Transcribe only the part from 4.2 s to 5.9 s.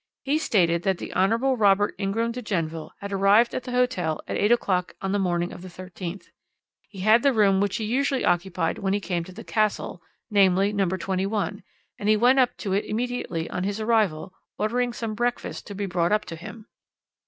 at eight o'clock on the morning of the